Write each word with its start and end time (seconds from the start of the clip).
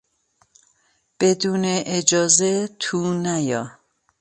بدون 1.19 1.63
اجازه 1.97 2.69
تو 2.79 3.13
نیا! 3.23 3.63